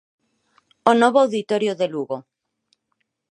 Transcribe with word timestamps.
O 0.89 0.91
novo 1.01 1.17
auditorio 1.23 1.73
de 1.79 1.87
Lugo. 1.93 2.17